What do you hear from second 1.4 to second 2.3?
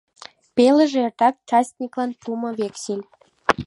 частниклан